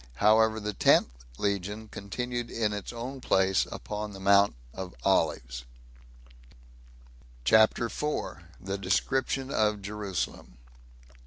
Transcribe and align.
However, 0.15 0.59
the 0.59 0.73
tenth 0.73 1.11
legion 1.37 1.87
continued 1.87 2.49
in 2.49 2.73
its 2.73 2.91
own 2.91 3.21
place, 3.21 3.67
upon 3.71 4.13
the 4.13 4.19
Mount 4.19 4.55
of 4.73 4.95
Olives. 5.03 5.63
CHAPTER 7.45 7.87
4. 7.87 8.41
The 8.59 8.79
Description 8.79 9.51
Of 9.51 9.83
Jerusalem. 9.83 10.57